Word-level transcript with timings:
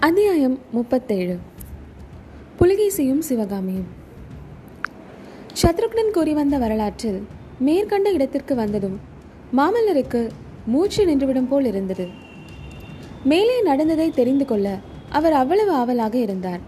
அத்தியாயம் 0.00 0.58
முப்பத்தேழு. 0.72 1.38
புலிகேசியும் 2.58 3.18
சிவகாமியும். 3.18 3.86
சத்ருக்னன் 5.62 6.10
கூறி 6.12 6.32
வந்த 6.32 6.58
வரலாற்றில் 6.58 7.26
மேற்கண்ட 7.58 8.10
இடத்திற்கு 8.10 8.54
வந்ததும் 8.54 9.00
மாமல்லருக்கு 9.56 10.28
மூச்சு 10.66 11.06
நின்றுவிடும் 11.06 11.48
போல் 11.48 11.64
இருந்தது. 11.64 12.08
மேலே 13.24 13.62
நடந்ததை 13.62 14.10
தெரிந்து 14.10 14.44
கொள்ள 14.44 14.78
அவர் 15.08 15.32
அவ்வளவு 15.32 15.72
ஆவலாக 15.72 16.18
இருந்தார். 16.18 16.60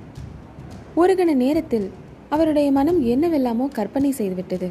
ஒரு 0.94 1.14
கண 1.14 1.34
நேரத்தில் 1.34 1.90
அவருடைய 2.28 2.72
மனம் 2.72 3.04
என்னவெல்லாமோ 3.04 3.68
கற்பனை 3.68 4.14
செய்துவிட்டது. 4.18 4.70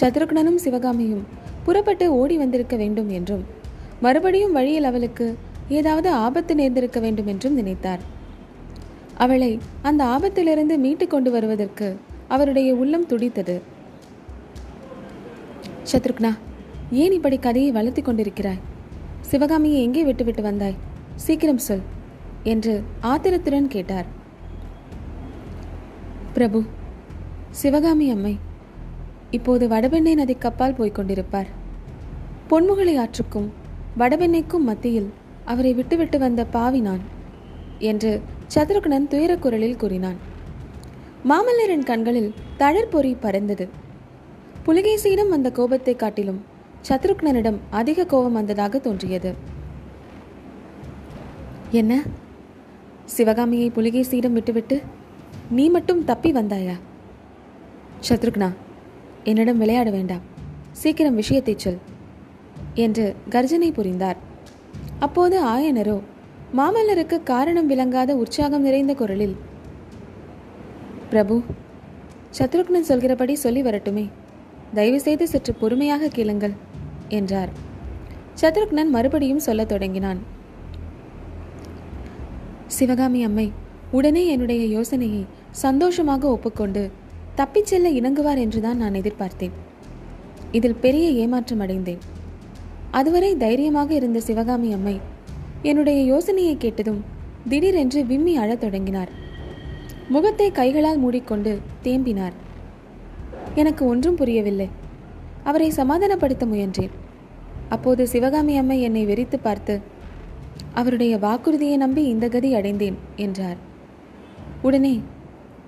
சத்ருக்னனும் 0.00 0.54
சிவகாமியும் 0.54 1.26
புறப்பட்டு 1.64 2.14
ஓடி 2.14 2.36
வந்திருக்க 2.36 2.76
வேண்டும் 2.76 3.08
என்றும் 3.08 3.44
மறுபடியும் 4.00 4.52
வழியில் 4.52 4.84
அவளுக்கு 4.84 5.36
ஏதாவது 5.78 6.08
ஆபத்து 6.24 6.52
நேர்ந்திருக்க 6.54 7.00
வேண்டும் 7.00 7.30
என்றும் 7.32 7.58
நினைத்தார். 7.58 8.02
அவளை 9.16 9.50
அந்த 9.82 10.02
ஆபத்திலிருந்து 10.14 10.76
மீட்டு 10.84 11.06
கொண்டு 11.06 11.30
வருவதற்கு 11.30 11.88
அவருடைய 12.28 12.70
உள்ளம் 12.74 13.06
துடித்தது. 13.06 13.56
சத்ருக்னா 15.92 16.30
ஏன் 17.02 17.14
இப்படி 17.18 17.36
கதையை 17.38 17.70
வளர்த்தி 17.70 18.02
கொண்டிருக்கிறாய்? 18.02 18.62
சிவகாமியை 19.30 19.80
எங்கே 19.82 20.02
விட்டுவிட்டு 20.04 20.42
வந்தாய்? 20.42 20.78
சீக்கிரம் 21.24 21.64
சொல் 21.66 21.84
என்று 22.52 22.74
ஆத்திரத்துடன் 23.10 23.72
கேட்டார். 23.74 24.08
பிரபு 26.34 26.60
சிவகாமி 27.62 28.06
அம்மை 28.10 28.34
இப்போது 29.30 29.64
வடபெண்ணை 29.68 30.14
நதிக்கப்பால் 30.20 30.78
போய்க் 30.78 30.96
கொண்டிருப்பார். 30.98 31.50
பொன்முகளை 32.50 32.94
ஆற்றுக்கும் 33.02 33.48
வடபெண்ணைக்கும் 33.98 34.68
மத்தியில் 34.68 35.10
அவரை 35.44 35.74
விட்டுவிட்டு 35.74 36.18
வந்த 36.18 36.44
பாவி 36.44 36.80
நான் 36.80 37.00
என்று 37.78 38.22
சதுரகுணன் 38.54 39.08
துயரக்குரலில் 39.08 39.76
கூறினான். 39.76 40.16
மாமல்லரின் 41.28 41.84
கண்களில் 41.84 42.34
தழற்பொறி 42.56 43.14
பறந்தது. 43.14 43.68
புலிகேசியிடம் 44.66 45.28
வந்த 45.28 45.50
கோபத்தை 45.50 45.96
காட்டிலும் 45.96 46.44
சத்ருக்னனிடம் 46.88 47.56
அதிக 47.70 48.04
கோபம் 48.04 48.32
வந்ததாக 48.32 48.78
தோன்றியது. 48.78 49.34
என்ன? 51.70 52.02
சிவகாமியை 53.04 53.70
புலிகேசியிடம் 53.70 54.32
விட்டுவிட்டு 54.32 54.82
நீ 55.50 55.68
மட்டும் 55.68 56.04
தப்பி 56.04 56.32
வந்தாயா? 56.32 56.74
சத்ருக்னா 58.08 58.52
என்னிடம் 59.24 59.58
விளையாட 59.58 59.90
வேண்டாம். 59.90 60.20
சீக்கிரம் 60.72 61.14
விஷயத்தை 61.14 61.54
சொல் 61.56 61.78
என்று 62.74 63.16
கர்ஜனை 63.30 63.72
புரிந்தார். 63.72 64.30
அப்போது 64.98 65.44
ஆயனரோ 65.44 66.00
மாமல்லருக்கு 66.56 67.22
காரணம் 67.22 67.66
விளங்காத 67.66 68.16
உற்சாகம் 68.16 68.62
நிறைந்த 68.62 68.94
குரலில் 68.94 69.36
பிரபு 71.10 71.42
சத்ருக்னன் 72.38 72.88
சொல்கிறபடி 72.90 73.34
சொல்லி 73.34 73.62
வரட்டுமே. 73.62 74.10
தயவுசெய்து 74.74 75.28
சற்று 75.28 75.54
பொறுமையாக 75.54 76.08
கேளுங்கள் 76.08 76.52
என்றார். 77.08 77.48
சத்ருக்னன் 78.40 78.88
மறுபடியும் 78.88 79.38
சொல்லத் 79.38 79.68
தொடங்கினான். 79.68 80.18
சிவகாமி 82.66 83.24
அம்மை 83.24 83.52
உடனே 83.90 84.26
என்னுடைய 84.26 84.64
யோசனையை 84.66 85.26
சந்தோஷமாக 85.50 86.28
ஒப்புக்கொண்டு 86.28 86.90
தப்பிச் 87.34 87.66
செல்ல 87.66 87.90
இணங்குவார் 87.90 88.38
என்றுதான் 88.38 88.76
நான் 88.76 88.92
எதிர்பார்த்தேன். 88.92 89.50
இதில் 90.52 90.80
பெரிய 90.80 91.08
ஏமாற்றம் 91.08 91.60
அடைந்தேன். 91.60 91.98
அதுவரை 92.92 93.36
தைரியமாக 93.36 93.94
இருந்த 93.94 94.20
சிவகாமி 94.20 94.72
அம்மை 94.72 95.00
என்னுடைய 95.62 96.02
யோசனையை 96.02 96.56
கேட்டதும் 96.56 97.04
திடீரென்று 97.48 98.04
விம்மி 98.04 98.36
அழத் 98.36 98.60
தொடங்கினார். 98.60 99.08
முகத்தை 100.08 100.50
கைகளால் 100.50 100.98
மூடிக்கொண்டு 100.98 101.58
தேம்பினார். 101.82 102.32
எனக்கு 103.54 103.86
ஒன்றும் 103.86 104.14
புரியவில்லை. 104.14 104.68
அவரை 105.44 105.70
சமாதானப்படுத்த 105.70 106.46
முயன்றேன். 106.46 106.90
அப்போது 107.68 108.06
சிவகாமி 108.06 108.56
அம்மை 108.56 108.82
என்னை 108.82 109.06
வெறித்து 109.06 109.38
பார்த்து 109.42 109.80
அவருடைய 110.72 111.18
வாக்குறுதியை 111.18 111.76
நம்பி 111.76 112.04
இந்த 112.04 112.28
கதி 112.28 112.54
அடைந்தேன் 112.54 112.98
என்றார். 113.16 113.56
உடனே 114.62 115.00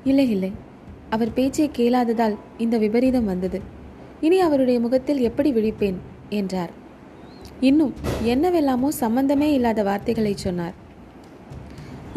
இல்லை 0.05 0.31
இல்லை. 0.31 0.53
அவர் 1.11 1.33
பேச்சை 1.33 1.71
கேளாததால் 1.73 2.37
இந்த 2.59 2.79
விபரீதம் 2.79 3.25
வந்தது. 3.25 3.61
இனி 4.21 4.41
அவருடைய 4.41 4.81
முகத்தில் 4.81 5.21
எப்படி 5.21 5.53
விழிப்பேன்? 5.53 5.95
என்றார். 6.29 6.83
இன்னும் 7.69 7.93
என்னவெல்லாமோ 8.33 8.89
சம்பந்தமே 9.03 9.49
இல்லாத 9.57 9.81
வார்த்தைகளை 9.89 10.33
சொன்னார். 10.45 10.75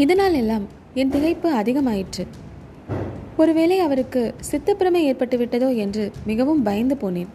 இதனால் 0.04 0.36
எல்லாம் 0.42 0.66
என் 1.02 1.12
திகைப்பு 1.14 1.50
அதிகமாயிற்று. 1.60 2.24
ஒருவேளை 3.42 3.78
அவருக்கு 3.86 4.22
சித்தப்பிரமை 4.50 5.02
ஏற்பட்டு 5.10 5.38
விட்டதோ 5.42 5.70
என்று 5.84 6.04
மிகவும் 6.30 6.64
பயந்து 6.68 6.96
போனேன். 7.04 7.30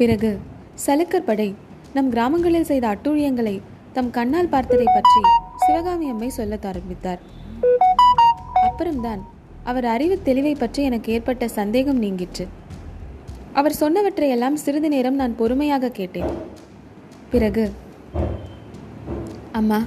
பிறகு 0.00 0.30
சலுக்கர் 0.86 1.28
படை 1.28 1.48
நம் 1.96 2.10
கிராமங்களில் 2.14 2.68
செய்த 2.70 2.86
அட்டூழியங்களை 2.92 3.56
தம் 3.96 4.10
கண்ணால் 4.16 4.52
பார்த்ததை 4.54 4.86
பற்றி 4.96 5.22
சிவகாமி 5.64 6.08
அம்மை 6.12 6.30
சொல்ல 6.38 6.58
ஆரம்பித்தார். 6.72 7.20
அப்புறம்தான் 8.68 9.22
அவர் 9.70 9.86
அறிவு 9.94 10.16
தெளிவை 10.28 10.54
பற்றி 10.58 10.82
எனக்கு 10.88 11.08
ஏற்பட்ட 11.16 11.48
சந்தேகம் 11.58 12.02
நீங்கிற்று. 12.04 12.46
அவர் 13.60 13.80
சொன்னவற்றையெல்லாம் 13.80 14.56
சிறிது 14.64 14.88
நேரம் 14.94 15.18
நான் 15.20 15.38
பொறுமையாக 15.40 15.94
கேட்டேன். 15.98 16.30
பிறகு 17.32 17.64
அம்மா 19.58 19.78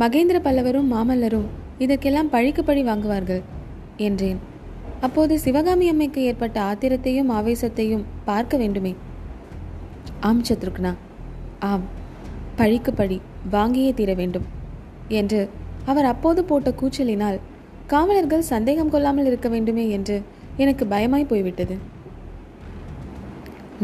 மகேந்திர 0.00 0.38
பல்லவரும் 0.44 0.90
மாமல்லரும் 0.94 1.46
இதற்கெல்லாம் 1.84 2.30
பழிக்கு 2.34 2.62
பழி 2.64 2.82
வாங்குவார்கள் 2.82 3.42
என்றேன். 4.06 4.40
அப்போது 5.06 5.34
சிவகாமி 5.44 5.86
அம்மைக்கு 5.92 6.20
ஏற்பட்ட 6.30 6.56
ஆத்திரத்தையும் 6.70 7.30
ஆவேசத்தையும் 7.38 8.04
பார்க்க 8.28 8.56
வேண்டுமே. 8.62 8.92
ஆம் 10.28 10.42
சத்ருக்னா 10.48 10.92
ஆம் 11.70 11.86
பழிக்கு 12.60 12.92
பழி 13.00 13.18
வாங்கியே 13.56 13.90
தீர 13.94 14.10
வேண்டும் 14.20 14.46
என்று 15.20 15.40
அவர் 15.90 16.10
அப்போது 16.12 16.40
போட்ட 16.44 16.70
கூச்சலினால் 16.80 17.38
காவலர்கள் 17.94 18.50
சந்தேகம் 18.52 18.92
கொள்ளாமல் 18.94 19.28
இருக்க 19.30 19.48
வேண்டுமே 19.48 19.84
என்று 19.96 20.16
எனக்கு 20.56 20.84
பயமாய் 20.94 21.30
போய்விட்டது. 21.32 21.76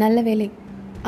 நல்ல 0.03 0.21
வேலை 0.31 0.51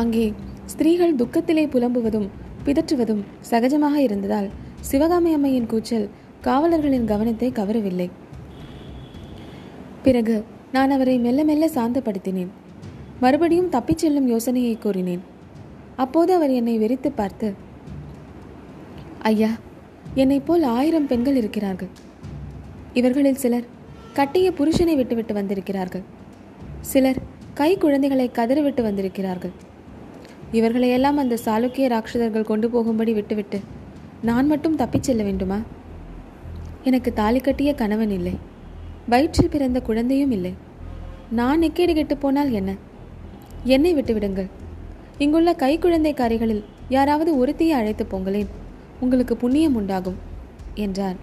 அங்கே 0.03 0.27
ஸ்திரீகள் 0.73 1.15
துக்கத்திலே 1.15 1.65
புலம்புவதும் 1.75 2.29
பிதற்றுவதும் 2.65 3.23
சகஜமாக 3.51 3.95
இருந்ததால் 3.95 4.49
சிவகாமி 4.81 5.33
அம்மையின் 5.33 5.67
கூச்சல் 5.67 6.09
காவலர்களின் 6.43 7.05
கவனத்தை 7.05 7.49
கவரவில்லை. 7.51 8.11
பிறகு 10.03 10.45
நான் 10.73 10.91
அவரை 10.91 11.19
மெல்ல 11.19 11.45
மெல்ல 11.45 11.67
சாந்தப்படுத்தினேன். 11.67 12.51
மறுபடியும் 13.21 13.69
தப்பிச் 13.69 13.99
செல்லும் 13.99 14.29
யோசனையை 14.29 14.75
கூறினேன். 14.77 15.23
அப்போது 15.97 16.35
அவர் 16.35 16.51
என்னை 16.51 16.75
வெறித்து 16.79 17.11
பார்த்து 17.15 17.49
ஐயா 19.23 19.51
என்னைப் 20.15 20.47
போல் 20.47 20.63
ஆயிரம் 20.63 21.07
பெண்கள் 21.07 21.37
இருக்கிறார்கள். 21.37 21.89
இவர்களில் 22.95 23.43
சிலர் 23.45 23.67
கட்டிய 24.13 24.51
புருஷனை 24.51 24.97
விட்டுவிட்டு 24.97 25.35
வந்திருக்கிறார்கள். 25.35 26.05
சிலர் 26.81 27.21
கை 27.55 27.79
குழந்தைகளை 27.79 28.31
கதறிவிட்டு 28.31 28.83
வந்திருக்கிறார்கள். 28.83 29.55
இவர்களையெல்லாம் 30.53 31.17
அந்த 31.17 31.39
சாளுக்கிய 31.45 31.89
ராட்சதர்கள் 31.89 32.45
கொண்டு 32.45 32.71
போகும்படி 32.71 33.13
விட்டுவிட்டு 33.13 33.61
நான் 34.23 34.47
மட்டும் 34.47 34.77
தப்பிச் 34.77 35.03
செல்ல 35.03 35.23
வேண்டுமா? 35.23 35.61
எனக்கு 36.85 37.13
தாலி 37.13 37.41
கட்டிய 37.41 37.75
கணவன் 37.75 38.11
இல்லை 38.11 38.37
வயிற்றில் 39.09 39.49
பிறந்த 39.49 39.81
குழந்தையும் 39.81 40.31
இல்லை. 40.31 40.55
நான் 41.31 41.61
நெக்கேடு 41.61 41.95
கெட்டு 41.95 42.17
போனால் 42.17 42.51
என்ன? 42.51 42.75
என்னை 43.65 43.95
விட்டுவிடுங்கள். 43.95 44.51
இங்குள்ள 45.19 45.55
கை 45.55 45.79
குழந்தைக்காரிகளில் 45.79 46.65
யாராவது 46.89 47.47
ஒருத்தியை 47.47 47.71
அழைத்து 47.71 48.07
போங்களேன் 48.11 48.47
உங்களுக்கு 49.01 49.37
புண்ணியம் 49.37 49.75
உண்டாகும் 49.75 50.17
என்றார். 50.75 51.17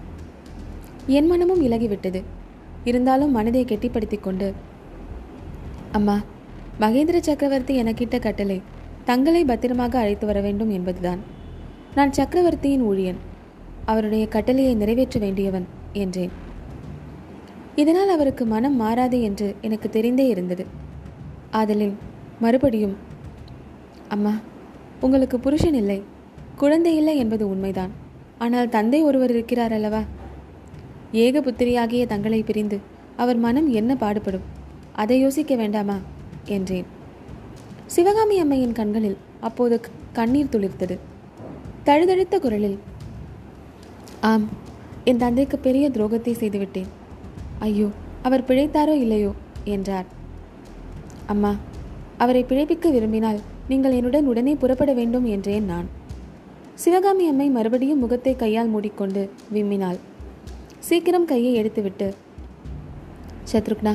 என் 1.06 1.26
மனமும் 1.26 1.62
இலகிவிட்டது. 1.62 2.22
இருந்தாலும் 2.84 3.30
மனதை 3.30 3.64
கெட்டிப்படுத்தி 3.64 4.20
கொண்டு 4.20 4.54
அம்மா 5.92 6.20
மகேந்திர 6.80 7.20
சக்கரவர்த்தி 7.20 7.82
எனக்கிட்ட 7.82 8.18
கட்டளை 8.18 8.62
தங்களை 9.06 9.44
பத்திரமாக 9.44 9.98
அழைத்து 9.98 10.26
வர 10.26 10.40
வேண்டும் 10.40 10.70
என்பதுதான். 10.70 11.20
நான் 11.94 12.12
சக்கரவர்த்தியின் 12.12 12.82
ஊழியன். 12.82 13.20
அவருடைய 13.84 14.28
கட்டளையை 14.28 14.74
நிறைவேற்ற 14.74 15.20
வேண்டியவன் 15.20 15.66
என்றேன். 15.92 16.30
இதனால் 17.74 18.08
அவருக்கு 18.08 18.44
மனம் 18.46 18.76
மாறாது 18.76 19.22
என்று 19.22 19.54
எனக்கு 19.60 19.88
தெரிந்தே 19.88 20.26
இருந்தது. 20.28 20.66
ஆதலின் 21.50 21.94
மறுபடியும் 22.40 22.96
அம்மா 24.08 24.34
உங்களுக்கு 25.00 25.40
புருஷன் 25.40 25.74
இல்லை 25.74 26.02
குழந்தை 26.56 26.96
இல்லை 26.96 27.18
என்பது 27.18 27.48
உண்மைதான். 27.48 27.90
ஆனால் 28.38 28.68
தந்தை 28.68 29.02
ஒருவர் 29.02 29.30
இருக்கிறார் 29.30 29.72
அல்லவா? 29.72 30.02
ஏக 31.12 31.40
புத்திரியாகிய 31.40 32.06
தங்களை 32.06 32.42
பிரிந்து 32.42 32.80
அவர் 33.16 33.36
மனம் 33.36 33.68
என்ன 33.70 33.96
பாடுபடும்? 33.96 34.46
அதை 34.92 35.20
யோசிக்க 35.20 35.54
வேண்டாமா? 35.54 35.98
என்றேன். 36.44 36.94
சிவகாமி 37.96 38.36
அம்மையின் 38.38 38.74
கண்களில் 38.78 39.16
அப்போது 39.40 39.76
கண்ணீர் 40.16 40.50
துளிர்த்தது. 40.52 40.96
தழுதழுத்த 41.86 42.38
குரலில் 42.38 42.76
ஆம் 44.30 44.44
என் 45.10 45.20
தந்தைக்கு 45.22 45.56
பெரிய 45.58 45.84
துரோகத்தை 45.90 46.32
செய்துவிட்டேன். 46.32 46.90
ஐயோ 47.58 47.88
அவர் 48.22 48.46
பிழைத்தாரோ 48.48 48.94
இல்லையோ? 49.04 49.32
என்றார். 49.64 50.08
அம்மா 51.26 51.52
அவரை 52.18 52.42
பிழைப்பிக்க 52.44 52.92
விரும்பினால் 52.96 53.40
நீங்கள் 53.68 53.96
என்னுடன் 53.98 54.30
உடனே 54.32 54.54
புறப்பட 54.54 54.92
வேண்டும் 55.00 55.26
என்றேன் 55.34 55.68
நான். 55.72 55.88
சிவகாமி 56.74 57.26
அம்மை 57.32 57.48
மறுபடியும் 57.50 58.02
முகத்தை 58.04 58.36
கையால் 58.36 58.72
மூடிக்கொண்டு 58.76 59.24
விம்மினாள். 59.56 60.00
சீக்கிரம் 60.88 61.30
கையை 61.32 61.52
எடுத்துவிட்டு 61.62 62.08
சத்ருக்னா 63.52 63.94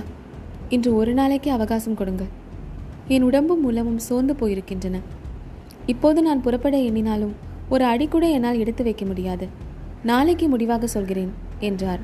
இன்று 0.70 0.92
ஒரு 1.02 1.14
நாளைக்கு 1.14 1.52
அவகாசம் 1.52 2.00
கொடுங்கள் 2.02 2.32
என் 3.08 3.24
உடம்பும் 3.24 3.62
மூலமும் 3.62 3.98
சோர்ந்து 3.98 4.34
போயிருக்கின்றன. 4.34 5.00
இப்போது 5.86 6.22
நான் 6.22 6.42
புறப்பட 6.42 6.78
எண்ணினாலும் 6.78 7.34
ஒரு 7.70 7.84
அடி 7.86 8.08
கூட 8.08 8.30
என்னால் 8.30 8.60
எடுத்து 8.60 8.84
வைக்க 8.84 9.06
முடியாது. 9.06 9.48
நாளைக்கு 10.04 10.48
முடிவாக 10.50 10.88
சொல்கிறேன் 10.88 11.32
என்றார். 11.60 12.00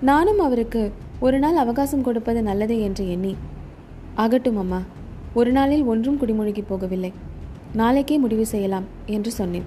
நானும் 0.00 0.38
அவருக்கு 0.38 0.92
ஒரு 1.20 1.38
நாள் 1.38 1.54
அவகாசம் 1.54 2.02
கொடுப்பது 2.02 2.42
நல்லதே 2.42 2.80
என்று 2.80 3.10
எண்ணி 3.10 3.36
ஆகட்டும் 4.14 4.56
அம்மா 4.56 4.82
ஒரு 5.34 5.52
நாளில் 5.52 5.84
ஒன்றும் 5.84 6.20
குடிமொழிக்கு 6.20 6.62
போகவில்லை. 6.70 7.12
நாளைக்கே 7.72 8.18
முடிவு 8.18 8.46
செய்யலாம் 8.46 8.86
என்று 9.06 9.30
சொன்னேன். 9.30 9.66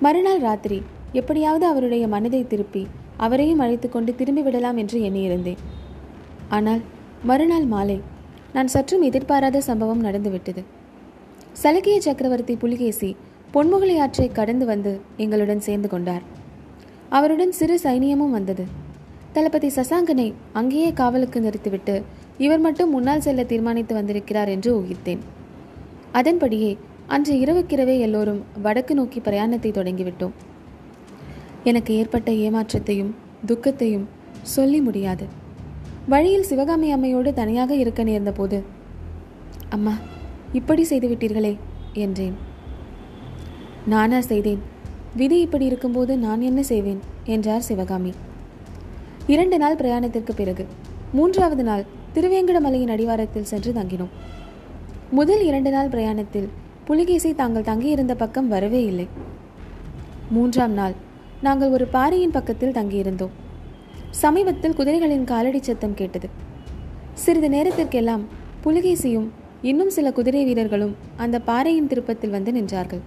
மறுநாள் 0.00 0.40
ராத்திரி 0.40 0.82
எப்படியாவது 1.12 1.66
அவருடைய 1.66 2.08
மனதை 2.08 2.46
திருப்பி 2.46 2.86
அவரையும் 3.16 3.58
அழைத்து 3.58 3.88
கொண்டு 3.88 4.14
திரும்பி 4.14 4.42
விடலாம் 4.42 4.76
என்று 4.76 4.98
எண்ணியிருந்தேன். 5.00 5.62
ஆனால் 6.48 6.80
மறுநாள் 7.24 7.64
மாலை 7.64 8.00
நான் 8.54 8.68
சற்றும் 8.68 9.02
எதிர்பாராத 9.02 9.60
சம்பவம் 9.60 10.00
நடந்துவிட்டது. 10.00 10.62
சலுகைய 11.62 11.98
சக்கரவர்த்தி 11.98 12.56
புலிகேசி 12.56 13.16
பொன்முகலை 13.54 13.96
ஆற்றை 13.98 14.28
கடந்து 14.28 14.66
வந்து 14.66 15.00
எங்களுடன் 15.16 15.60
சேர்ந்து 15.60 15.88
கொண்டார். 15.88 16.22
அவருடன் 17.08 17.52
சிறு 17.52 17.78
சைனியமும் 17.82 18.34
வந்தது. 18.38 18.64
தளபதி 19.32 19.68
சசாங்கனை 19.68 20.32
அங்கேயே 20.52 20.92
காவலுக்கு 20.92 21.40
நிறுத்திவிட்டு 21.40 22.02
இவர் 22.38 22.58
மட்டும் 22.58 22.90
முன்னால் 22.90 23.20
செல்ல 23.20 23.44
தீர்மானித்து 23.44 23.94
வந்திருக்கிறார் 23.94 24.48
என்று 24.48 24.70
ஊகித்தேன். 24.80 25.22
அதன்படியே 26.12 26.72
அன்று 27.06 27.34
இரவுக்கிரவே 27.34 27.98
எல்லோரும் 27.98 28.42
வடக்கு 28.62 28.94
நோக்கி 28.94 29.20
பிரயாணத்தை 29.20 29.70
தொடங்கிவிட்டோம். 29.70 30.34
எனக்கு 31.64 31.94
ஏற்பட்ட 31.94 32.30
ஏமாற்றத்தையும் 32.30 33.14
துக்கத்தையும் 33.46 34.08
சொல்லி 34.42 34.80
முடியாது. 34.80 35.26
வழியில் 36.08 36.42
சிவகாமி 36.42 36.92
அம்மையோடு 36.92 37.34
தனியாக 37.34 37.74
இருக்க 37.74 38.02
நேர்ந்தபோது 38.02 38.62
அம்மா 39.68 39.94
இப்படி 40.52 40.86
செய்துவிட்டீர்களே 40.90 41.56
என்றேன். 41.92 42.34
நானா 43.86 44.20
செய்தேன். 44.20 44.62
விதி 45.16 45.40
இப்படி 45.40 45.64
இருக்கும்போது 45.64 46.18
நான் 46.18 46.40
என்ன 46.40 46.62
செய்வேன்? 46.62 47.00
என்றார் 47.24 47.60
சிவகாமி. 47.60 48.12
இரண்டு 49.26 49.58
நாள் 49.58 49.74
பிரயாணத்திற்கு 49.74 50.30
பிறகு 50.36 50.66
மூன்றாவது 51.12 51.62
நாள் 51.62 51.84
திருவேங்கடமலையின் 52.14 52.90
அடிவாரத்தில் 52.90 53.44
சென்று 53.44 53.72
தங்கினோம். 53.72 54.12
முதல் 55.10 55.44
இரண்டு 55.44 55.70
நாள் 55.70 55.88
பிரயாணத்தில் 55.88 56.48
புலிகேசி 56.84 57.34
தாங்கள் 57.34 57.62
தங்கியிருந்த 57.62 58.14
பக்கம் 58.14 58.48
வரவே 58.48 58.84
இல்லை. 58.84 59.08
மூன்றாம் 60.30 60.72
நாள் 60.72 60.92
நாங்கள் 61.42 61.70
ஒரு 61.70 61.86
பாறையின் 61.86 62.30
பக்கத்தில் 62.30 62.72
தங்கியிருந்தோம். 62.72 63.34
சமீபத்தில் 64.22 64.76
குதிரைகளின் 64.78 65.24
காலடி 65.24 65.60
சத்தம் 65.62 65.94
கேட்டது. 65.94 66.28
சிறிது 67.14 67.48
நேரத்திற்கெல்லாம் 67.48 68.24
புலிகேசியும் 68.64 69.28
இன்னும் 69.62 69.90
சில 69.90 70.12
குதிரை 70.12 70.44
வீரர்களும் 70.44 70.96
அந்த 71.16 71.40
பாறையின் 71.40 71.86
திருப்பத்தில் 71.86 72.30
வந்து 72.30 72.52
நின்றார்கள். 72.52 73.02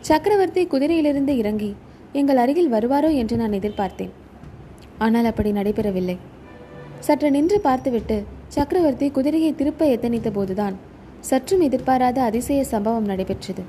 சக்கரவர்த்தி 0.00 0.66
குதிரையிலிருந்து 0.66 1.34
இறங்கி 1.42 1.70
எங்கள் 2.12 2.36
அருகில் 2.36 2.72
வருவாரோ? 2.72 3.10
என்று 3.14 3.36
நான் 3.36 3.50
எதிர்பார்த்தேன். 3.50 4.12
ஆனால் 4.98 5.24
அப்படி 5.24 5.52
நடைபெறவில்லை. 5.52 6.16
சற்று 7.00 7.30
நின்று 7.30 7.60
பார்த்துவிட்டு 7.60 8.24
சக்கரவர்த்தி 8.48 9.08
குதிரையை 9.10 9.54
திருப்ப 9.54 9.86
எத்தனித்த 9.86 10.30
போதுதான் 10.32 10.76
சற்றும் 11.20 11.60
எதிர்பாராத 11.60 12.22
அதிசய 12.22 12.64
சம்பவம் 12.64 13.04
நடைபெற்றது. 13.04 13.62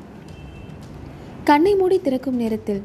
கண்ணை 1.43 1.75
மூடி 1.75 1.99
திறக்கும் 2.01 2.35
நேரத்தில் 2.35 2.81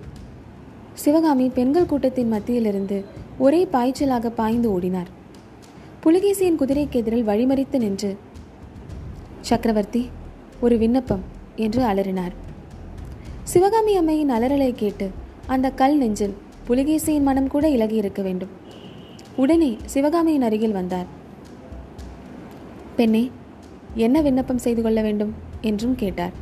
சிவகாமி 0.94 1.49
பெண்கள் 1.49 1.87
கூட்டத்தின் 1.87 2.32
மத்தியிலிருந்து 2.32 3.05
ஒரே 3.38 3.69
பாய்ச்சலாக 3.73 4.29
பாய்ந்து 4.29 4.81
ஓடினார். 4.81 5.11
புலிகேசியின் 6.05 6.58
குதிரைக்கு 6.61 6.91
எதிரில் 6.91 7.26
வழிமறித்து 7.26 7.79
நின்று 7.79 8.17
சக்கரவர்த்தி 9.41 10.11
ஒரு 10.61 10.79
விண்ணப்பம் 10.79 11.20
என்று 11.56 11.82
அலறினார். 11.82 12.35
சிவகாமி 13.43 13.96
அம்மையின் 13.96 14.31
அலறலை 14.31 14.73
கேட்டு 14.73 15.11
அந்த 15.46 15.70
கல் 15.70 15.96
நெஞ்சில் 15.96 16.37
புலிகேசியின் 16.69 17.23
மனம் 17.23 17.49
கூட 17.49 17.69
இலகி 17.69 17.96
இருக்க 17.96 18.23
வேண்டும். 18.23 18.49
உடனே 19.37 19.76
சிவகாமியின் 19.85 20.43
அருகில் 20.43 20.73
வந்தார். 20.73 21.06
பெண்ணே 22.96 23.31
என்ன 23.94 24.20
விண்ணப்பம் 24.20 24.58
செய்து 24.58 24.82
கொள்ள 24.82 25.02
வேண்டும்? 25.02 25.35
என்றும் 25.61 25.94
கேட்டார். 25.94 26.32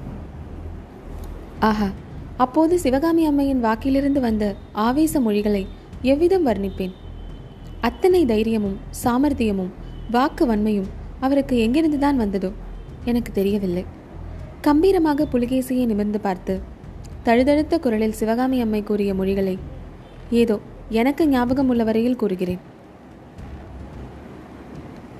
ஆஹா 1.60 1.88
அப்போது 2.36 2.78
சிவகாமி 2.78 3.24
அம்மையின் 3.26 3.60
வாக்கிலிருந்து 3.60 4.20
வந்த 4.20 4.44
ஆவேச 4.72 5.20
மொழிகளை 5.20 5.66
எவ்விதம் 6.02 6.46
வர்ணிப்பேன்? 6.46 6.92
அத்தனை 7.80 8.24
தைரியமும் 8.24 8.78
சாமர்த்தியமும் 9.04 9.72
வாக்கு 10.10 10.46
வன்மையும் 10.46 10.90
அவருக்கு 11.20 11.56
எங்கிருந்துதான் 11.66 12.16
வந்ததோ 12.16 12.52
எனக்கு 13.04 13.32
தெரியவில்லை. 13.32 13.84
கம்பீரமாக 14.60 15.26
புலிகேசியை 15.26 15.86
நிமிர்ந்து 15.86 16.20
பார்த்து 16.20 16.60
தழுதழுத்த 17.22 17.78
குரலில் 17.78 18.18
சிவகாமி 18.20 18.60
அம்மை 18.60 18.82
கூறிய 18.82 19.14
மொழிகளை 19.14 19.58
ஏதோ 20.30 20.60
எனக்கு 20.88 21.28
ஞாபகம் 21.28 21.68
உள்ள 21.68 21.84
வரையில் 21.84 22.16
கூறுகிறேன். 22.16 22.60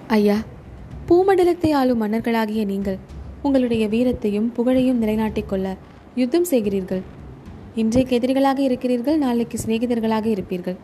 ஐயா 0.07 0.37
பூமண்டலத்தை 1.09 1.71
ஆளும் 1.73 2.03
மன்னர்களாகிய 2.03 2.65
நீங்கள் 2.65 2.99
உங்களுடைய 3.43 3.89
வீரத்தையும் 3.89 4.53
புகழையும் 4.57 5.01
நிலைநாட்டிக் 5.03 5.49
கொள்ள 5.49 5.77
யுத்தம் 6.21 6.49
செய்கிறீர்கள். 6.51 7.03
இன்றைக்கு 7.81 8.13
எதிரிகளாக 8.19 8.59
இருக்கிறீர்கள் 8.59 9.19
நாளைக்கு 9.19 9.57
சிநேகிதர்களாக 9.63 10.27
இருப்பீர்கள். 10.33 10.77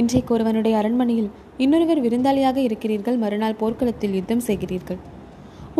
இன்றைக்கு 0.00 0.34
ஒருவனுடைய 0.34 0.74
அரண்மனையில் 0.80 1.30
இன்னொருவர் 1.64 2.00
விருந்தாளியாக 2.06 2.58
இருக்கிறீர்கள் 2.66 3.16
மறுநாள் 3.22 3.56
போர்க்களத்தில் 3.60 4.16
யுத்தம் 4.18 4.42
செய்கிறீர்கள். 4.48 4.98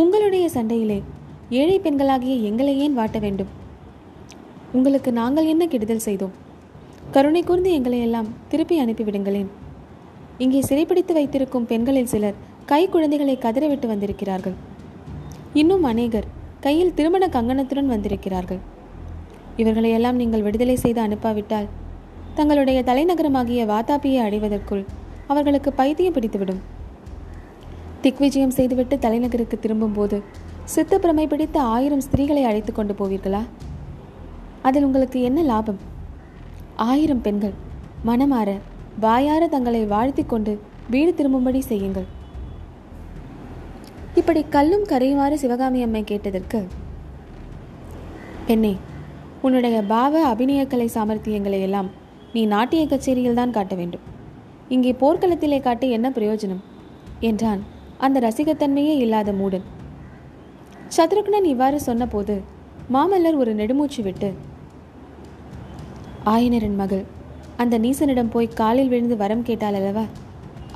உங்களுடைய 0.03 0.45
சண்டையிலே 0.49 0.99
ஏழை 1.61 1.77
பெண்களாகிய 1.81 2.37
எங்களை 2.51 2.75
ஏன் 2.85 2.97
வாட்ட 2.99 3.19
வேண்டும்? 3.25 3.51
உங்களுக்கு 4.73 5.13
நாங்கள் 5.21 5.51
என்ன 5.53 5.67
கெடுதல் 5.67 6.05
செய்தோம்? 6.07 6.35
கருணை 7.17 7.43
கூர்ந்து 7.43 7.73
எங்களை 7.79 8.01
எல்லாம் 8.07 8.31
திருப்பி 8.53 8.79
அனுப்பிவிடுங்களேன். 8.85 9.51
இங்கே 10.45 10.63
சிறைப்பிடித்து 10.69 11.15
வைத்திருக்கும் 11.19 11.69
பெண்களில் 11.73 12.13
சிலர் 12.15 12.41
கை 12.73 12.83
குழந்தைகளை 12.95 13.37
கதறவிட்டு 13.45 13.87
வந்திருக்கிறார்கள். 13.93 14.57
இன்னும் 15.63 15.87
அநேகர் 15.93 16.29
கையில் 16.65 16.95
திருமண 16.99 17.25
கங்கணத்துடன் 17.35 17.93
வந்திருக்கிறார்கள். 17.95 18.61
இவர்களையெல்லாம் 19.63 20.21
நீங்கள் 20.21 20.45
விடுதலை 20.47 20.77
செய்து 20.85 21.01
அனுப்பாவிட்டால் 21.07 21.69
தங்களுடைய 22.39 22.79
தலைநகரமாகிய 22.89 23.63
வாதாபியை 23.73 24.21
அடைவதற்குள் 24.27 24.85
அவர்களுக்கு 25.33 25.71
பைத்தியம் 25.81 26.17
பிடித்துவிடும். 26.17 26.63
திக்விஜயம் 28.05 28.57
செய்துவிட்டு 28.59 28.97
தலைநகருக்கு 29.05 29.59
திரும்பும்போது 29.59 30.17
சித்தப்பிரமை 30.75 31.27
பிடித்த 31.29 31.57
ஆயிரம் 31.75 32.03
ஸ்திரீகளை 32.07 32.43
அழைத்து 32.51 32.73
கொண்டு 32.73 32.95
போவீர்களா? 33.01 33.43
அதில் 34.69 34.87
உங்களுக்கு 34.89 35.19
என்ன 35.29 35.43
லாபம்? 35.51 35.81
ஆயிரம் 36.91 37.23
பெண்கள் 37.27 37.55
மனமாற 38.11 38.51
வாயார 39.05 39.43
தங்களை 39.55 39.85
வாழ்த்தி 39.95 40.25
கொண்டு 40.33 40.53
வீடு 40.93 41.13
திரும்பும்படி 41.15 41.61
செய்யுங்கள். 41.71 42.09
இப்படி 44.19 44.41
கல்லும் 44.55 44.85
கரையுமாறு 44.91 45.37
சிவகாமி 45.43 45.81
அம்மை 45.85 46.03
கேட்டதற்கு 46.11 46.59
பெண்ணே 48.49 48.73
உன்னுடைய 49.47 49.77
பாவ 49.93 50.21
அபிநயக்கலை 50.33 50.87
சாமர்த்தியங்களை 50.97 51.59
எல்லாம் 51.67 51.89
நீ 52.35 52.43
நாட்டிய 52.53 52.83
கச்சேரியில் 52.93 53.39
தான் 53.39 53.55
காட்ட 53.57 53.75
வேண்டும். 53.81 54.05
இங்கே 54.75 54.93
போர்க்களத்திலே 55.03 55.59
காட்ட 55.67 55.85
என்ன 55.97 56.07
பிரயோஜனம்? 56.19 56.63
என்றான் 57.29 57.63
அந்த 58.05 58.21
ரசிகத்தன்மையே 58.27 58.95
இல்லாத 59.05 59.33
மூடன். 59.41 59.67
சத்ருக்னன் 60.97 61.51
இவ்வாறு 61.53 61.79
சொன்னபோது 61.89 62.35
மாமல்லர் 62.95 63.41
ஒரு 63.43 63.53
நெடுமூச்சு 63.61 64.01
விட்டு 64.09 64.31
ஆயனரின் 66.33 66.81
மகள் 66.83 67.05
அந்த 67.63 67.75
நீசனிடம் 67.85 68.33
போய் 68.35 68.55
காலில் 68.61 68.91
விழுந்து 68.95 69.17
வரம் 69.23 69.47
கேட்டாள் 69.49 69.79
அல்லவா? 69.81 70.07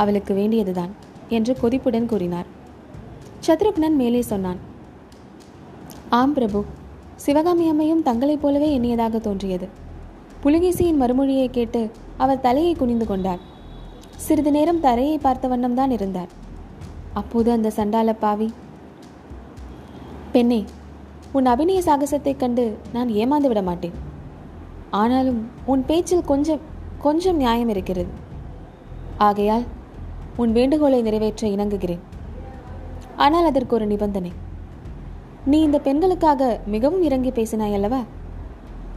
அவளுக்கு 0.02 0.32
வேண்டியதுதான் 0.34 0.92
என்று 1.36 1.52
கொதிப்புடன் 1.62 2.10
கூறினார். 2.12 2.48
சத்ருக்னன் 3.46 3.94
மேலே 3.94 4.22
சொன்னான் 4.22 4.56
ஆம் 6.08 6.32
பிரபு. 6.32 6.64
சிவகாமி 7.16 7.72
அம்மையும் 7.72 8.02
தங்களைப் 8.02 8.42
போலவே 8.42 8.78
எண்ணியதாக 8.78 9.20
தோன்றியது. 9.20 9.68
புலிகேசியின் 10.42 10.96
மறுமொழியை 11.00 11.50
கேட்டு 11.50 11.90
அவர் 12.16 12.40
தலையை 12.40 12.74
குனிந்து 12.74 13.06
கொண்டார். 13.06 13.38
சிறிது 14.16 14.50
நேரம் 14.50 14.80
தரையை 14.80 15.18
பார்த்த 15.18 15.48
வண்ணம்தான் 15.48 15.90
இருந்தார். 15.90 16.28
அப்போது 17.12 17.50
அந்த 17.50 17.72
சண்டால 17.76 18.12
பாவி 18.12 18.52
பெண்ணே 20.32 20.64
உன் 21.32 21.46
அபிநய 21.46 21.80
சாகசத்தைக் 21.80 22.36
கண்டு 22.36 22.78
நான் 22.92 23.08
ஏமாந்து 23.08 23.46
விட 23.46 23.62
மாட்டேன். 23.62 23.92
ஆனாலும் 24.90 25.50
உன் 25.66 25.84
பேச்சில் 25.86 26.24
கொஞ்சம் 26.24 26.60
கொஞ்சம் 26.98 27.36
நியாயம் 27.36 27.68
இருக்கிறது. 27.68 28.06
ஆகையால் 29.18 29.62
உன் 30.36 30.52
வேண்டுகோளை 30.52 31.02
நிறைவேற்ற 31.02 31.48
இணங்குகிறேன். 31.48 32.07
ஆனால் 33.24 33.48
அதற்கு 33.50 33.74
ஒரு 33.78 33.86
நிபந்தனை. 33.86 34.32
நீ 35.44 35.58
இந்த 35.60 35.78
பெண்களுக்காக 35.86 36.60
மிகவும் 36.66 37.02
இறங்கி 37.02 37.30
பேசினாய் 37.30 37.76
அல்லவா? 37.76 38.00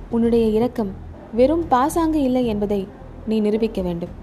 உன்னுடைய 0.10 0.46
இரக்கம் 0.58 0.92
வெறும் 1.34 1.63
பாசாங்கு 1.68 2.22
இல்லை 2.22 2.44
என்பதை 2.46 2.82
நீ 3.30 3.40
நிரூபிக்க 3.40 3.82
வேண்டும். 3.82 4.13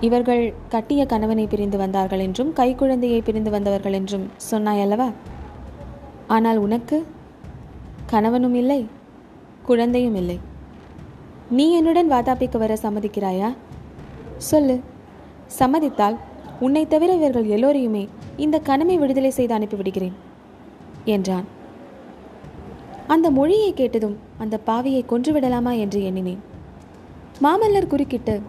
இவர்கள் 0.00 0.42
கட்டிய 0.68 1.02
கணவனை 1.06 1.44
பிரிந்து 1.46 1.78
வந்தார்கள் 1.78 2.24
என்றும் 2.24 2.50
கைக்குழந்தையை 2.56 3.20
பிரிந்து 3.22 3.50
வந்தவர்கள் 3.50 3.92
என்றும் 3.92 4.26
சொன்னாய் 4.50 4.80
அல்லவா? 4.80 5.08
ஆனால் 6.26 6.58
உனக்கு 6.58 6.98
கணவனும் 8.06 8.54
இல்லை 8.54 8.80
குழந்தையும் 9.64 10.14
இல்லை. 10.14 10.38
நீ 11.50 11.66
என்னுடன் 11.72 12.12
வாதாபிக்கு 12.12 12.58
வர 12.58 12.74
சம்மதிக்கிறாயா? 12.82 13.48
சொல்லு. 14.50 14.76
சம்மதித்தால் 15.58 16.16
உன்னை 16.60 16.82
தவிர 16.86 17.10
இவர்கள் 17.14 17.52
எல்லோரையுமே 17.56 18.04
இந்த 18.36 18.60
கணமை 18.60 18.98
விடுதலை 18.98 19.30
செய்து 19.30 19.54
அனுப்பிவிடுகிறேன் 19.54 20.12
என்றான். 21.04 21.44
அந்த 23.06 23.30
மொழியை 23.30 23.74
கேட்டதும் 23.74 24.18
அந்த 24.38 24.60
பாவியை 24.66 25.02
கொன்றுவிடலாமா 25.08 25.78
என்று 25.78 26.04
எண்ணினேன். 26.04 26.42
மாமல்லர் 27.42 27.86
குறுக்கிட்டு 27.86 28.42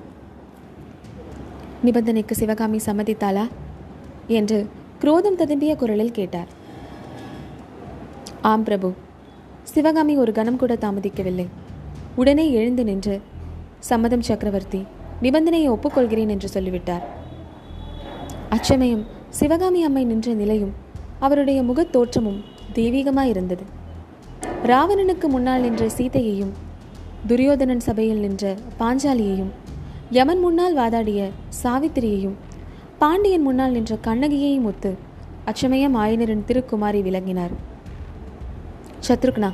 நிபந்தனைக்கு 1.85 2.31
சிவகாமி 2.31 2.77
சம்மதித்தாளா? 2.85 3.47
என்று 4.27 4.69
குரோதம் 4.99 5.37
ததும்பிய 5.37 5.75
குரலில் 5.75 6.11
கேட்டார். 6.11 6.47
ஆம் 8.41 8.63
பிரபு 8.63 8.93
சிவகாமி 9.63 10.17
ஒரு 10.17 10.31
கணம் 10.31 10.57
கூட 10.57 10.73
தாமதிக்கவில்லை. 10.73 11.47
உடனே 12.15 12.51
எழுந்து 12.51 12.83
நின்று 12.83 13.21
சம்மதம் 13.79 14.21
சக்கரவர்த்தி 14.21 14.85
நிபந்தனையை 15.21 15.69
ஒப்புக்கொள்கிறேன் 15.69 16.27
என்று 16.27 16.47
சொல்லிவிட்டார். 16.47 17.05
அச்சமயம் 18.49 19.15
சிவகாமி 19.29 19.83
அம்மை 19.83 20.05
நின்ற 20.05 20.33
நிலையும் 20.33 20.73
அவருடைய 21.19 21.63
முகத் 21.63 21.91
தோற்றமும் 21.91 22.43
தெய்வீகமாயிருந்தது. 22.73 23.61
ராவணனுக்கு 24.63 25.27
முன்னால் 25.27 25.61
நின்ற 25.61 25.89
சீதையையும் 25.89 26.51
துரியோதனன் 27.27 27.79
சபையில் 27.79 28.19
நின்ற 28.19 28.55
பாஞ்சாலியையும் 28.79 29.51
யமன் 30.11 30.39
முன்னால் 30.39 30.77
வாதாடிய 30.77 31.29
சாவித்திரியையும் 31.63 32.33
பாண்டியன் 32.97 33.41
முன்னால் 33.41 33.71
நின்ற 33.71 33.97
கண்ணகியையும் 34.03 34.63
ஒத்து 34.63 34.97
அச்சமயம் 35.45 35.95
ஆயனரின் 35.95 36.43
திருக்குமாரி 36.47 37.01
விளங்கினார். 37.01 37.51
சத்ருக்னா 39.07 39.51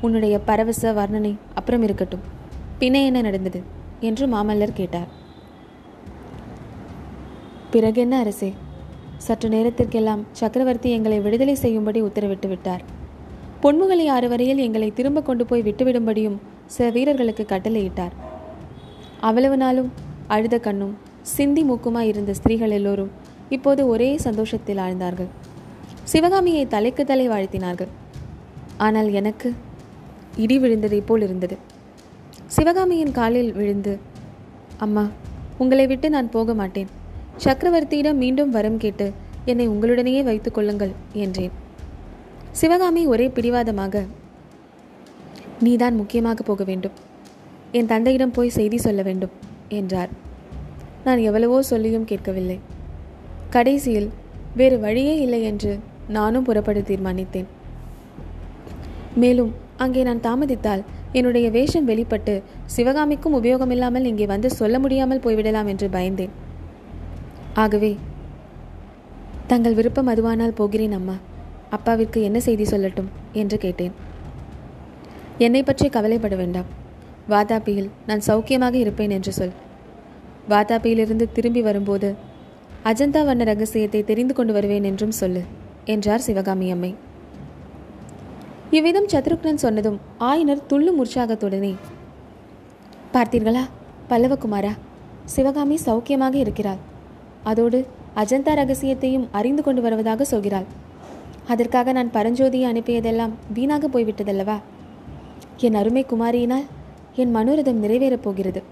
உன்னுடைய 0.00 0.38
பரவச 0.38 0.92
வர்ணனை 0.92 1.36
அப்புறம் 1.54 1.82
இருக்கட்டும். 1.82 2.20
பின்ன 2.80 3.04
என்ன 3.04 3.20
நடந்தது? 3.20 3.62
என்று 4.00 4.26
மாமல்லர் 4.26 4.72
கேட்டார். 4.72 5.08
பிறகென்ன 7.70 8.18
அரசே? 8.18 8.52
சற்று 9.24 9.48
நேரத்திற்கெல்லாம் 9.54 10.22
சக்கரவர்த்தி 10.40 10.88
எங்களை 10.96 11.18
விடுதலை 11.24 11.54
செய்யும்படி 11.62 12.00
உத்தரவிட்டு 12.02 12.48
விட்டார். 12.52 12.82
பொன்முகலை 13.62 14.06
ஆறு 14.14 14.28
வரையில் 14.32 14.62
எங்களை 14.66 14.88
திரும்ப 14.98 15.18
கொண்டு 15.28 15.44
போய் 15.50 15.66
விட்டுவிடும்படியும் 15.66 16.38
சில 16.74 16.86
வீரர்களுக்கு 16.96 17.44
கட்டளையிட்டார். 17.52 18.14
அவ்வளவு 19.28 19.56
நாளும் 19.62 19.90
அழுத 20.34 20.56
கண்ணும் 20.66 20.94
சிந்தி 21.34 21.62
மூக்குமாய் 21.68 22.10
இருந்த 22.12 22.32
ஸ்திரீகள் 22.38 22.74
எல்லோரும் 22.78 23.12
இப்போது 23.56 23.82
ஒரே 23.92 24.08
சந்தோஷத்தில் 24.26 24.80
ஆழ்ந்தார்கள். 24.86 25.30
சிவகாமியை 26.12 26.64
தலைக்கு 26.74 27.04
தலை 27.10 27.26
வாழ்த்தினார்கள். 27.32 27.92
ஆனால் 28.86 29.10
எனக்கு 29.20 29.48
இடி 30.44 30.56
விழுந்ததை 30.62 31.00
போல் 31.10 31.24
இருந்தது. 31.28 31.58
சிவகாமியின் 32.56 33.14
காலில் 33.20 33.52
விழுந்து 33.58 33.94
அம்மா 34.86 35.04
உங்களை 35.62 35.86
விட்டு 35.92 36.08
நான் 36.16 36.34
போக 36.36 36.54
மாட்டேன். 36.60 36.90
சக்கரவர்த்தியிடம் 37.44 38.20
மீண்டும் 38.22 38.50
வரம் 38.56 38.80
கேட்டு 38.82 39.06
என்னை 39.50 39.64
உங்களுடனேயே 39.72 40.20
வைத்துக் 40.26 40.56
கொள்ளுங்கள் 40.56 40.92
என்றேன். 41.24 41.54
சிவகாமி 42.60 43.02
ஒரே 43.12 43.26
பிடிவாதமாக 43.36 44.02
நீதான் 45.66 45.98
முக்கியமாக 46.00 46.42
போக 46.48 46.62
வேண்டும். 46.68 46.94
என் 47.78 47.88
தந்தையிடம் 47.92 48.34
போய் 48.36 48.56
செய்தி 48.58 48.78
சொல்ல 48.84 49.00
வேண்டும் 49.08 49.32
என்றார். 49.78 50.12
நான் 51.06 51.20
எவ்வளவோ 51.28 51.58
சொல்லியும் 51.70 52.06
கேட்கவில்லை. 52.10 52.58
கடைசியில் 53.56 54.08
வேறு 54.60 54.76
வழியே 54.84 55.16
இல்லை 55.24 55.40
என்று 55.50 55.72
நானும் 56.16 56.46
புறப்பட 56.50 56.78
தீர்மானித்தேன். 56.90 57.48
மேலும் 59.24 59.52
அங்கே 59.84 60.02
நான் 60.08 60.24
தாமதித்தால் 60.28 60.82
என்னுடைய 61.18 61.46
வேஷம் 61.58 61.88
வெளிப்பட்டு 61.90 62.34
சிவகாமிக்கும் 62.76 63.36
உபயோகமில்லாமல் 63.40 64.08
இங்கே 64.12 64.26
வந்து 64.34 64.50
சொல்ல 64.60 64.76
முடியாமல் 64.84 65.24
போய்விடலாம் 65.26 65.70
என்று 65.74 65.88
பயந்தேன். 65.98 66.34
ஆகவே 67.54 67.96
தங்கள் 69.46 69.74
விருப்பம் 69.74 70.08
அதுவானால் 70.08 70.54
போகிறேன் 70.54 70.92
அம்மா. 70.92 71.16
அப்பாவிற்கு 71.70 72.22
என்ன 72.22 72.40
செய்தி 72.40 72.64
சொல்லட்டும்? 72.64 73.08
என்று 73.32 73.58
கேட்டேன். 73.58 73.92
என்னை 75.38 75.62
பற்றி 75.62 75.88
கவலைப்பட 75.88 76.36
வேண்டாம். 76.36 76.64
வாதாபியில் 77.28 77.90
நான் 78.06 78.22
சௌக்கியமாக 78.26 78.74
இருப்பேன் 78.74 79.10
என்று 79.10 79.32
சொல். 79.32 79.52
வாதாபியிலிருந்து 80.48 81.32
திரும்பி 81.32 81.62
வரும்போது 81.62 82.14
அஜந்தா 82.84 83.24
வண்ண 83.24 83.44
ரகசியத்தை 83.44 84.04
தெரிந்து 84.04 84.34
கொண்டு 84.34 84.52
வருவேன் 84.52 84.84
என்றும் 84.84 85.10
சொல்லு 85.10 85.42
என்றார் 85.84 86.20
சிவகாமி 86.20 86.70
அம்மை. 86.70 86.94
இவ்விதம் 88.70 89.06
சத்ருக்னன் 89.06 89.62
சொன்னதும் 89.64 90.00
ஆயினர் 90.18 90.66
துள்ளும் 90.66 91.04
உற்சாகத்துடனே 91.04 91.74
பார்த்தீர்களா 93.12 93.64
பல்லவகுமாரா 94.08 94.72
சிவகாமி 95.24 95.78
சௌக்கியமாக 95.84 96.34
இருக்கிறாள். 96.34 96.78
அதோடு 97.44 97.86
அஜந்தா 98.16 98.52
ரகசியத்தையும் 98.60 99.26
அறிந்து 99.32 99.62
கொண்டு 99.62 99.82
வருவதாக 99.82 100.24
சொல்கிறாள். 100.30 100.66
அதற்காக 101.48 101.92
நான் 101.92 102.10
பரஞ்சோதியை 102.10 102.66
அனுப்பியதெல்லாம் 102.72 103.32
வீணாக 103.54 103.88
போய்விட்டதல்லவா? 103.88 104.56
என் 105.56 105.74
அருமை 105.74 106.04
குமாரியினால் 106.04 106.66
என் 107.14 107.34
மனோரதம் 107.36 107.82
நிறைவேறப் 107.84 108.22
போகிறது. 108.22 108.62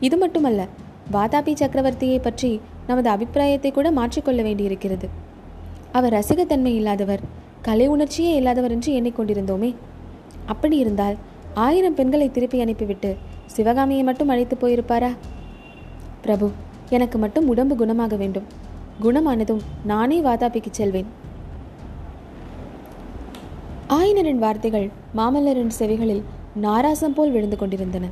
இது 0.00 0.16
மட்டுமல்ல 0.16 0.68
வாதாபி 1.12 1.52
சக்கரவர்த்தியை 1.60 2.22
பற்றி 2.22 2.60
நமது 2.86 3.08
அபிப்பிராயத்தை 3.08 3.70
கூட 3.72 3.90
மாற்றிக்கொள்ள 3.90 4.42
வேண்டியிருக்கிறது. 4.42 5.08
அவர் 5.92 6.12
ரசிகத்தன்மை 6.12 6.72
இல்லாதவர் 6.74 7.22
கலை 7.62 7.86
உணர்ச்சியே 7.86 8.34
இல்லாதவர் 8.34 8.70
என்று 8.70 8.90
எண்ணிக்கொண்டிருந்தோமே 9.00 9.74
அப்படி 10.46 10.76
இருந்தால் 10.76 11.16
ஆயிரம் 11.54 11.94
பெண்களை 11.94 12.30
திருப்பி 12.30 12.60
அனுப்பிவிட்டு 12.60 13.16
சிவகாமியை 13.46 14.02
மட்டும் 14.02 14.28
அழைத்து 14.28 14.56
போயிருப்பாரா? 14.60 15.10
பிரபு 16.22 16.48
எனக்கு 16.90 17.18
மட்டும் 17.18 17.48
உடம்பு 17.48 17.86
குணமாக 17.86 18.16
வேண்டும். 18.16 18.44
குணமானதும் 19.02 19.60
நானே 19.84 20.20
வாதாபிக்கு 20.20 20.70
செல்வேன். 20.70 21.06
ஆயனரின் 23.88 24.38
வார்த்தைகள் 24.38 24.90
மாமல்லரின் 25.16 25.70
செவிகளில் 25.78 26.22
நாராசம் 26.54 27.14
போல் 27.14 27.30
விழுந்து 27.30 27.56
கொண்டிருந்தன. 27.56 28.08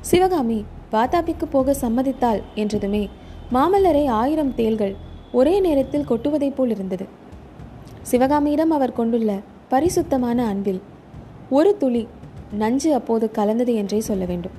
சிவகாமி 0.00 0.64
வாதாபிக்கு 0.92 1.46
போக 1.50 1.76
சம்மதித்தாள் 1.80 2.42
என்றதுமே 2.54 3.08
மாமல்லரை 3.52 4.06
ஆயிரம் 4.06 4.54
தேள்கள் 4.54 4.96
ஒரே 5.32 5.60
நேரத்தில் 5.60 6.04
கொட்டுவதைப் 6.04 6.56
போல் 6.56 6.70
இருந்தது. 6.70 7.06
சிவகாமியிடம் 8.02 8.70
அவர் 8.70 8.92
கொண்டுள்ள 8.92 9.40
பரிசுத்தமான 9.68 10.46
அன்பில் 10.46 10.82
ஒரு 11.50 11.76
துளி 11.76 12.08
நஞ்சு 12.52 12.94
அப்போது 12.94 13.30
கலந்தது 13.30 13.74
என்றே 13.74 14.00
சொல்ல 14.00 14.24
வேண்டும். 14.24 14.52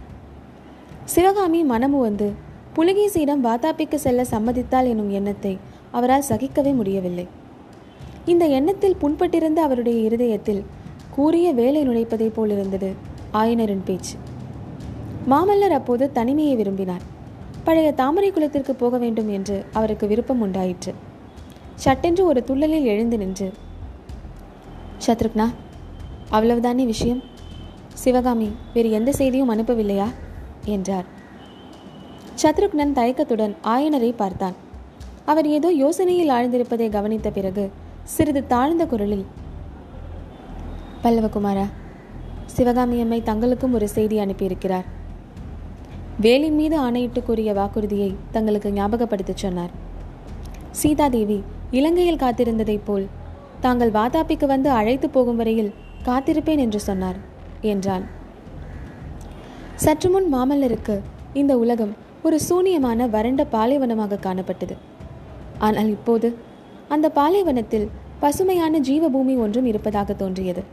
சிவகாமி 1.05 1.63
மனமு 1.63 1.99
வந்து 1.99 2.33
புலிகேசியிடம் 2.75 3.43
வாதாபிக்கு 3.43 3.95
செல்ல 3.95 4.21
சம்மதித்தாள் 4.21 4.87
எனும் 4.87 5.11
எண்ணத்தை 5.11 5.57
அவரால் 5.91 6.23
சகிக்கவே 6.29 6.73
முடியவில்லை. 6.73 7.27
இந்த 8.25 8.45
எண்ணத்தில் 8.45 8.97
புண்பட்டிருந்த 9.01 9.55
அவருடைய 9.55 9.99
இருதயத்தில் 9.99 10.65
கூறிய 11.09 11.53
வேலை 11.53 11.87
நுழைப்பதைப் 11.87 12.35
போலிருந்தது 12.35 12.93
ஆயனரின் 13.33 13.85
பேச்சு. 13.85 14.17
மாமல்லர் 15.29 15.75
அப்போது 15.79 16.11
தனிமையை 16.11 16.55
விரும்பினார். 16.55 17.01
பழைய 17.63 17.91
தாமரை 17.91 18.31
குளத்திற்கு 18.31 18.75
போக 18.75 18.97
வேண்டும் 18.97 19.29
என்று 19.29 19.65
அவருக்கு 19.73 20.07
விருப்பம் 20.07 20.41
உண்டாயிற்று. 20.41 20.93
சட்டென்று 21.75 22.25
ஒரு 22.25 22.43
துள்ளலில் 22.47 22.83
எழுந்து 22.83 23.17
நின்று 23.17 23.53
சத்ருக்னா 25.07 25.47
அவ்வளவுதானே 26.31 26.85
விஷயம்? 26.85 27.23
சிவகாமி 27.93 28.51
வேறு 28.73 28.91
எந்த 28.91 29.11
செய்தியும் 29.11 29.49
அனுப்பவில்லையா? 29.49 30.07
என்றார். 30.65 31.14
சத்ருக்னன் 32.41 32.91
தயக்கத்துடன் 32.91 33.55
ஆயனரை 33.63 34.11
பார்த்தான். 34.15 34.55
அவர் 35.25 35.47
ஏதோ 35.47 35.69
யோசனையில் 35.83 36.31
ஆழ்ந்திருப்பதை 36.37 36.89
கவனித்த 36.89 37.29
பிறகு 37.29 37.71
சிறிது 38.03 38.47
தாழ்ந்த 38.47 38.85
குரலில் 38.85 39.25
பல்லவகுமாரா 41.03 41.65
சிவகாமி 42.45 42.99
அம்மை 43.01 43.21
தங்களுக்கும் 43.21 43.73
ஒரு 43.73 43.87
செய்தி 43.87 44.19
அனுப்பியிருக்கிறார். 44.19 44.85
வேலின் 46.21 46.55
மீது 46.55 46.77
ஆணையிட்டு 46.77 47.23
கூறிய 47.23 47.53
வாக்குறுதியை 47.53 48.15
தங்களுக்கு 48.31 48.69
ஞாபகப்படுத்தச் 48.69 49.43
சொன்னார். 49.45 49.73
சீதாதேவி 50.71 51.43
இலங்கையில் 51.71 52.21
காத்திருந்ததைப் 52.23 52.85
போல் 52.85 53.07
தாங்கள் 53.59 53.91
வாதாபிக்கு 53.91 54.45
வந்து 54.45 54.69
அழைத்து 54.69 55.09
போகும் 55.09 55.35
வரையில் 55.35 55.73
காத்திருப்பேன் 56.05 56.57
என்று 56.57 56.79
சொன்னார் 56.79 57.19
என்றான். 57.61 58.05
சற்று 59.75 60.09
முன் 60.09 60.27
மாமல்லருக்கு 60.33 60.95
இந்த 61.33 61.57
உலகம் 61.57 62.03
ஒரு 62.25 62.37
சூனியமான 62.49 63.07
வறண்ட 63.15 63.41
பாலைவனமாக 63.51 64.19
காணப்பட்டது. 64.25 64.75
ஆனால் 65.65 65.89
இப்போது 65.97 66.29
அந்த 66.93 67.07
பாலைவனத்தில் 67.19 67.87
பசுமையான 68.23 68.79
ஜீவபூமி 68.79 69.35
ஒன்றும் 69.43 69.69
இருப்பதாக 69.71 70.13
தோன்றியது. 70.13 70.63